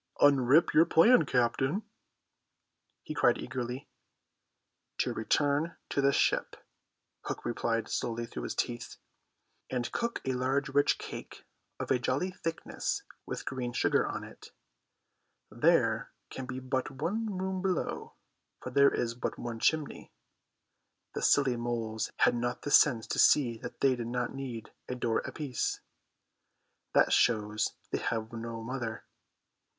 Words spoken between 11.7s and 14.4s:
of a jolly thickness with green sugar on